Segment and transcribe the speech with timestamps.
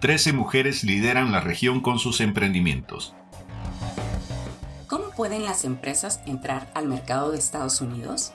[0.00, 3.14] 13 mujeres lideran la región con sus emprendimientos.
[4.86, 8.32] ¿Cómo pueden las empresas entrar al mercado de Estados Unidos?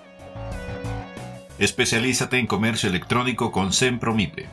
[1.58, 4.46] Especialízate en comercio electrónico con Sempromipe.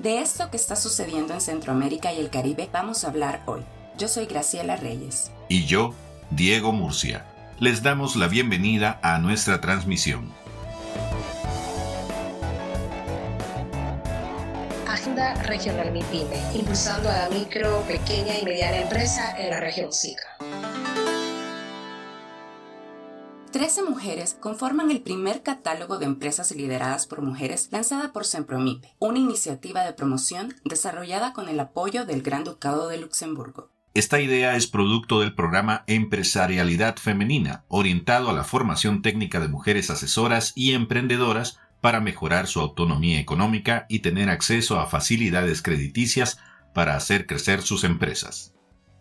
[0.00, 3.60] De esto que está sucediendo en Centroamérica y el Caribe vamos a hablar hoy.
[3.96, 5.30] Yo soy Graciela Reyes.
[5.48, 5.94] Y yo,
[6.30, 7.24] Diego Murcia.
[7.60, 10.32] Les damos la bienvenida a nuestra transmisión.
[15.22, 20.26] Agenda Regional MIPYME, impulsando a la micro, pequeña y mediana empresa en la región SICA.
[23.52, 29.18] Trece mujeres conforman el primer catálogo de empresas lideradas por mujeres lanzada por Sempromipe, una
[29.18, 33.70] iniciativa de promoción desarrollada con el apoyo del Gran Ducado de Luxemburgo.
[33.94, 39.90] Esta idea es producto del programa Empresarialidad Femenina, orientado a la formación técnica de mujeres
[39.90, 46.38] asesoras y emprendedoras para mejorar su autonomía económica y tener acceso a facilidades crediticias
[46.72, 48.54] para hacer crecer sus empresas.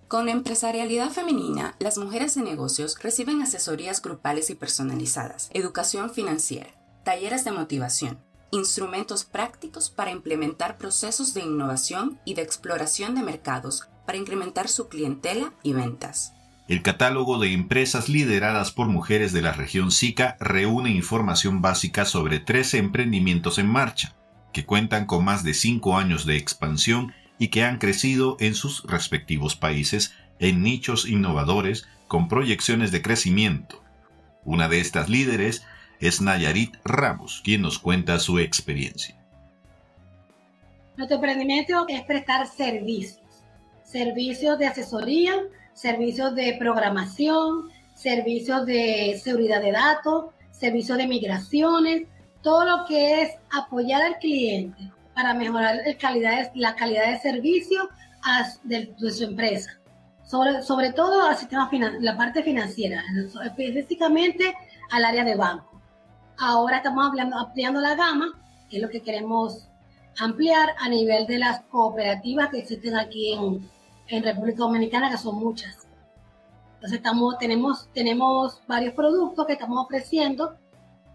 [0.09, 6.71] Con empresarialidad femenina, las mujeres de negocios reciben asesorías grupales y personalizadas, educación financiera,
[7.05, 8.19] talleres de motivación,
[8.51, 14.89] instrumentos prácticos para implementar procesos de innovación y de exploración de mercados para incrementar su
[14.89, 16.33] clientela y ventas.
[16.71, 22.39] El catálogo de empresas lideradas por mujeres de la región SICA reúne información básica sobre
[22.39, 24.15] 13 emprendimientos en marcha,
[24.53, 28.85] que cuentan con más de 5 años de expansión y que han crecido en sus
[28.85, 33.83] respectivos países en nichos innovadores con proyecciones de crecimiento.
[34.45, 35.65] Una de estas líderes
[35.99, 39.21] es Nayarit Ramos, quien nos cuenta su experiencia.
[40.95, 43.19] Nuestro emprendimiento es prestar servicios,
[43.83, 45.35] servicios de asesoría,
[45.73, 52.07] servicios de programación, servicios de seguridad de datos, servicios de migraciones,
[52.41, 57.89] todo lo que es apoyar al cliente para mejorar calidad, la calidad de servicio
[58.63, 59.77] de, su empresa.
[60.23, 63.03] Sobre, sobre todo al sistema la parte financiera,
[63.43, 64.53] específicamente
[64.91, 65.81] al área de banco.
[66.37, 68.39] Ahora estamos ampliando la gama,
[68.69, 69.67] que es lo que queremos
[70.19, 73.69] ampliar a nivel de las cooperativas que existen aquí en,
[74.11, 75.87] en República Dominicana, que son muchas.
[76.75, 80.57] Entonces estamos, tenemos, tenemos varios productos que estamos ofreciendo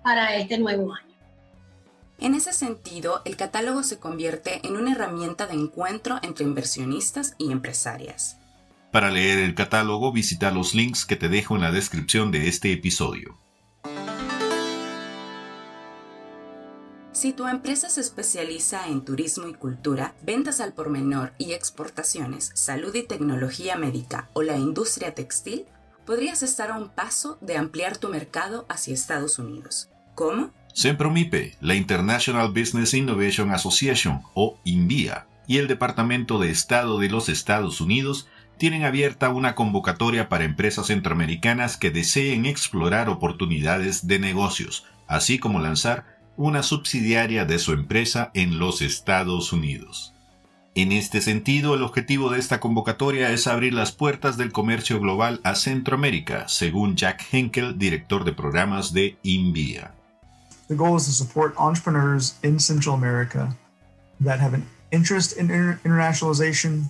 [0.02, 1.14] para este nuevo año.
[2.18, 7.52] En ese sentido, el catálogo se convierte en una herramienta de encuentro entre inversionistas y
[7.52, 8.38] empresarias.
[8.90, 12.72] Para leer el catálogo, visita los links que te dejo en la descripción de este
[12.72, 13.38] episodio.
[17.16, 22.50] Si tu empresa se especializa en turismo y cultura, ventas al por menor y exportaciones,
[22.52, 25.64] salud y tecnología médica o la industria textil,
[26.04, 29.88] podrías estar a un paso de ampliar tu mercado hacia Estados Unidos.
[30.14, 30.50] ¿Cómo?
[30.74, 37.30] Sempromipe, la International Business Innovation Association o INVIA y el Departamento de Estado de los
[37.30, 38.28] Estados Unidos
[38.58, 45.60] tienen abierta una convocatoria para empresas centroamericanas que deseen explorar oportunidades de negocios, así como
[45.60, 50.12] lanzar una subsidiaria de su empresa en los Estados Unidos.
[50.74, 55.40] En este sentido, el objetivo de esta convocatoria es abrir las puertas del comercio global
[55.42, 59.94] a Centroamérica, según Jack Henkel, director de programas de INVIA.
[60.68, 63.56] The goal is to support entrepreneurs in Central America
[64.20, 66.84] that have an interest in inter- internationalization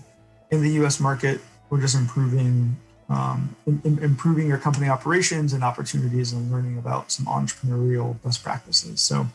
[0.51, 0.99] in the U.S.
[1.01, 1.41] market
[1.71, 2.77] or just improving
[3.09, 8.43] um, in, in improving your company operations and opportunities and learning about some entrepreneurial best
[8.43, 9.00] practices.
[9.00, 9.27] So,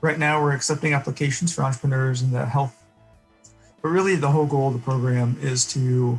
[0.00, 2.74] right now we're accepting applications for entrepreneurs in the health,
[3.82, 6.18] but really the whole goal of the program is to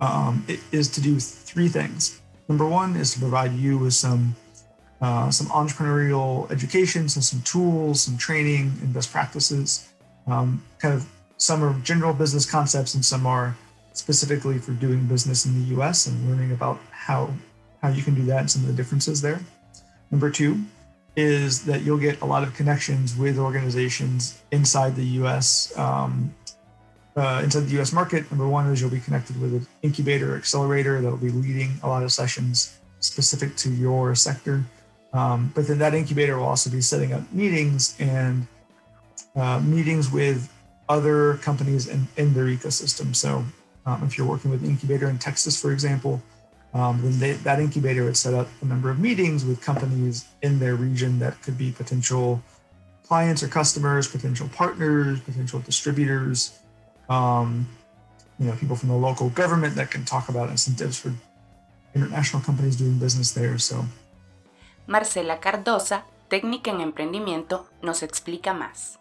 [0.00, 2.20] um, is to do three things.
[2.48, 4.34] Number one is to provide you with some
[5.00, 9.88] uh, some entrepreneurial education, so some tools, some training, and best practices.
[10.26, 11.06] Um, kind of
[11.36, 13.56] some are general business concepts, and some are
[13.92, 16.06] specifically for doing business in the U.S.
[16.06, 17.30] and learning about how
[17.82, 19.40] how you can do that and some of the differences there.
[20.10, 20.60] Number two
[21.16, 25.76] is that you'll get a lot of connections with organizations inside the U.S.
[25.76, 26.34] Um,
[27.16, 27.92] uh, inside the U.S.
[27.92, 28.30] market.
[28.30, 31.88] Number one is you'll be connected with an incubator accelerator that will be leading a
[31.88, 34.64] lot of sessions specific to your sector.
[35.12, 38.46] Um, but then that incubator will also be setting up meetings and
[39.34, 40.52] uh, meetings with
[40.88, 43.14] other companies in, in their ecosystem.
[43.14, 43.44] So
[43.88, 46.22] um, if you're working with an incubator in Texas, for example,
[46.74, 50.58] um, then they, that incubator would set up a number of meetings with companies in
[50.58, 52.42] their region that could be potential
[53.06, 56.58] clients or customers, potential partners, potential distributors,
[57.08, 57.66] um,
[58.38, 61.14] you know, people from the local government that can talk about incentives for
[61.94, 63.56] international companies doing business there.
[63.58, 63.86] So
[64.86, 68.97] Marcela Cardosa, técnica en emprendimiento, nos explica más.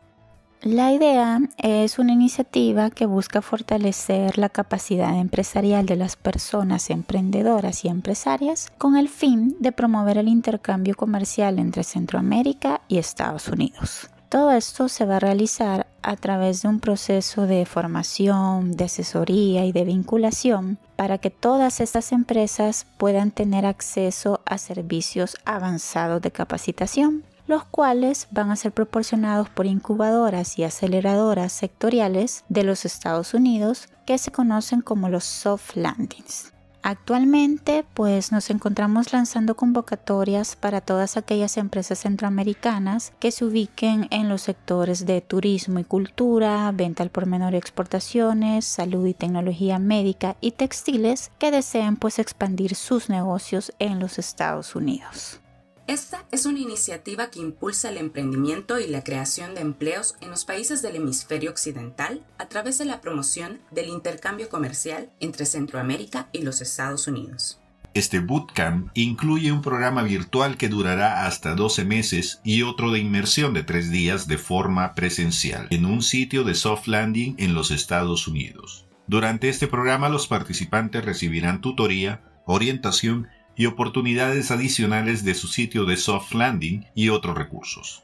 [0.64, 7.86] La idea es una iniciativa que busca fortalecer la capacidad empresarial de las personas emprendedoras
[7.86, 14.10] y empresarias con el fin de promover el intercambio comercial entre Centroamérica y Estados Unidos.
[14.30, 19.64] Todo esto se va a realizar a través de un proceso de formación, de asesoría
[19.64, 26.32] y de vinculación para que todas estas empresas puedan tener acceso a servicios avanzados de
[26.32, 33.34] capacitación los cuales van a ser proporcionados por incubadoras y aceleradoras sectoriales de los Estados
[33.34, 36.54] Unidos que se conocen como los soft landings.
[36.84, 44.30] Actualmente, pues nos encontramos lanzando convocatorias para todas aquellas empresas centroamericanas que se ubiquen en
[44.30, 49.80] los sectores de turismo y cultura, venta al por menor y exportaciones, salud y tecnología
[49.80, 55.42] médica y textiles que deseen pues expandir sus negocios en los Estados Unidos.
[55.88, 60.44] Esta es una iniciativa que impulsa el emprendimiento y la creación de empleos en los
[60.44, 66.42] países del hemisferio occidental a través de la promoción del intercambio comercial entre Centroamérica y
[66.42, 67.62] los Estados Unidos.
[67.94, 73.54] Este bootcamp incluye un programa virtual que durará hasta 12 meses y otro de inmersión
[73.54, 78.28] de 3 días de forma presencial en un sitio de soft landing en los Estados
[78.28, 78.86] Unidos.
[79.08, 85.98] Durante este programa los participantes recibirán tutoría, orientación y oportunidades adicionales de su sitio de
[85.98, 88.04] soft landing y otros recursos.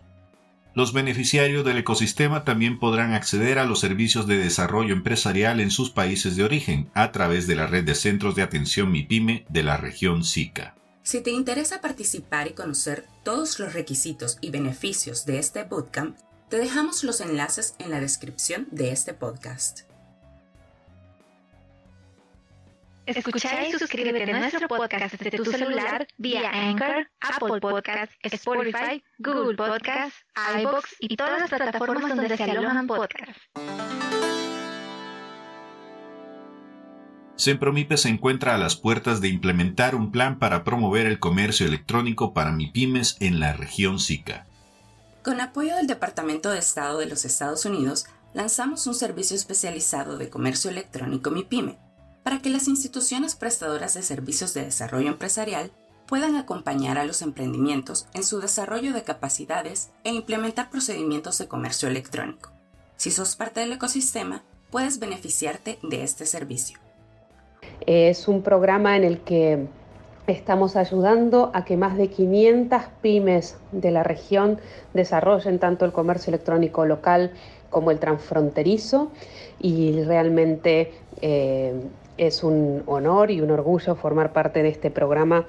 [0.75, 5.91] Los beneficiarios del ecosistema también podrán acceder a los servicios de desarrollo empresarial en sus
[5.91, 9.77] países de origen a través de la red de centros de atención MIPYME de la
[9.77, 10.75] región SICA.
[11.03, 16.17] Si te interesa participar y conocer todos los requisitos y beneficios de este bootcamp,
[16.50, 19.81] te dejamos los enlaces en la descripción de este podcast.
[23.05, 29.57] Escucha y suscríbete a nuestro podcast desde tu celular vía Anchor, Apple Podcasts, Spotify, Google
[29.57, 30.25] Podcasts,
[30.59, 33.41] iBox y todas las plataformas donde se alojan podcasts.
[37.35, 42.33] Sempromipe se encuentra a las puertas de implementar un plan para promover el comercio electrónico
[42.33, 44.45] para MIPIMES en la región SICA.
[45.23, 50.29] Con apoyo del Departamento de Estado de los Estados Unidos, lanzamos un servicio especializado de
[50.29, 51.82] comercio electrónico MIPYME
[52.23, 55.71] para que las instituciones prestadoras de servicios de desarrollo empresarial
[56.07, 61.87] puedan acompañar a los emprendimientos en su desarrollo de capacidades e implementar procedimientos de comercio
[61.87, 62.51] electrónico.
[62.97, 66.79] Si sos parte del ecosistema, puedes beneficiarte de este servicio.
[67.85, 69.67] Es un programa en el que
[70.27, 74.59] estamos ayudando a que más de 500 pymes de la región
[74.93, 77.31] desarrollen tanto el comercio electrónico local
[77.69, 79.11] como el transfronterizo
[79.59, 81.81] y realmente eh,
[82.18, 85.45] es un honor y un orgullo formar parte de este programa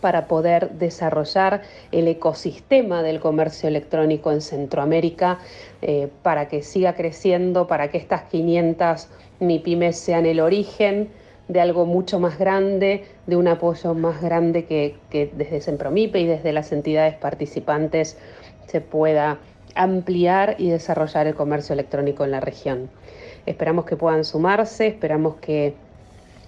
[0.00, 5.38] para poder desarrollar el ecosistema del comercio electrónico en Centroamérica,
[5.82, 9.08] eh, para que siga creciendo, para que estas 500
[9.40, 11.08] MIPIMES sean el origen
[11.48, 16.26] de algo mucho más grande, de un apoyo más grande que, que desde Sempromipe y
[16.26, 18.18] desde las entidades participantes
[18.66, 19.38] se pueda
[19.74, 22.90] ampliar y desarrollar el comercio electrónico en la región.
[23.46, 25.74] Esperamos que puedan sumarse, esperamos que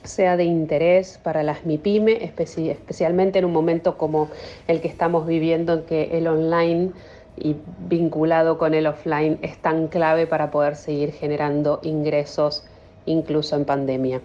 [0.04, 4.30] sea de interés para las MIPYME, especialmente en un momento como
[4.66, 6.90] el que estamos viviendo, en que el online
[7.36, 7.56] y
[7.88, 12.64] vinculado con el offline es tan clave para poder seguir generando ingresos
[13.06, 14.20] incluso en pandemia.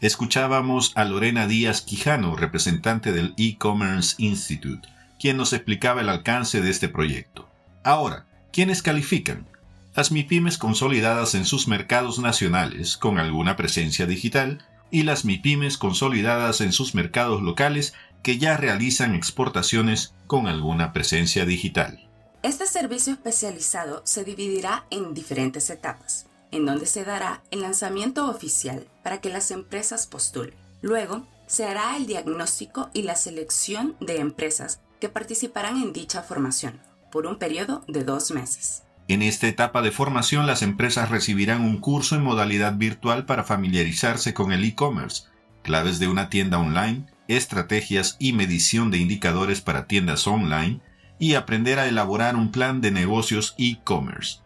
[0.00, 4.88] Escuchábamos a Lorena Díaz Quijano, representante del E-Commerce Institute,
[5.18, 7.46] quien nos explicaba el alcance de este proyecto.
[7.82, 9.46] Ahora, ¿quiénes califican?
[10.00, 16.62] Las MIPIMES consolidadas en sus mercados nacionales con alguna presencia digital y las MIPIMES consolidadas
[16.62, 17.92] en sus mercados locales
[18.22, 22.08] que ya realizan exportaciones con alguna presencia digital.
[22.42, 28.86] Este servicio especializado se dividirá en diferentes etapas, en donde se dará el lanzamiento oficial
[29.02, 30.54] para que las empresas postulen.
[30.80, 36.80] Luego, se hará el diagnóstico y la selección de empresas que participarán en dicha formación
[37.12, 38.84] por un periodo de dos meses.
[39.10, 44.34] En esta etapa de formación las empresas recibirán un curso en modalidad virtual para familiarizarse
[44.34, 45.24] con el e-commerce,
[45.64, 50.80] claves de una tienda online, estrategias y medición de indicadores para tiendas online
[51.18, 54.42] y aprender a elaborar un plan de negocios e-commerce.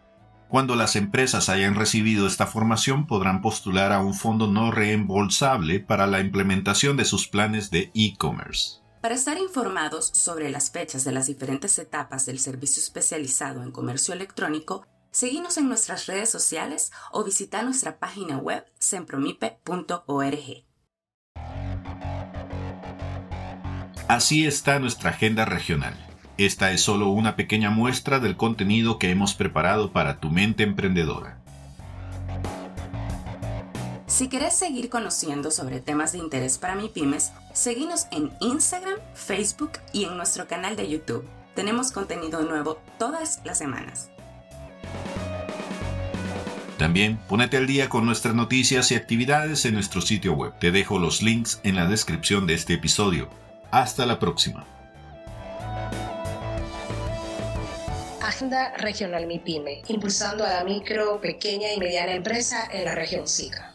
[0.49, 6.07] Cuando las empresas hayan recibido esta formación podrán postular a un fondo no reembolsable para
[6.07, 8.79] la implementación de sus planes de e-commerce.
[9.05, 14.15] Para estar informados sobre las fechas de las diferentes etapas del servicio especializado en comercio
[14.15, 20.65] electrónico, seguimos en nuestras redes sociales o visita nuestra página web sempromipe.org.
[24.07, 25.93] Así está nuestra agenda regional.
[26.39, 31.44] Esta es solo una pequeña muestra del contenido que hemos preparado para tu mente emprendedora.
[34.07, 39.71] Si querés seguir conociendo sobre temas de interés para mi pymes, seguinos en Instagram, Facebook
[39.93, 41.27] y en nuestro canal de YouTube.
[41.55, 44.11] Tenemos contenido nuevo todas las semanas.
[46.77, 50.53] También ponete al día con nuestras noticias y actividades en nuestro sitio web.
[50.59, 53.29] Te dejo los links en la descripción de este episodio.
[53.71, 54.67] Hasta la próxima.
[58.21, 63.74] Agenda Regional MIPYME, impulsando a la micro, pequeña y mediana empresa en la región SICA.